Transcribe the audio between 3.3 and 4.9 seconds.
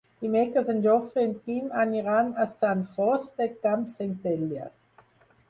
de Campsentelles.